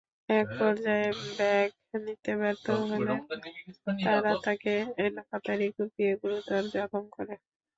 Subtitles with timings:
[0.31, 1.69] একপর্যায়ে ব্যাগ
[2.01, 3.15] নিতে ব্যর্থ হলে
[3.99, 4.73] তারা তাঁকে
[5.03, 7.33] এলোপাতাড়ি কুপিয়ে গুরুতর জখম করে।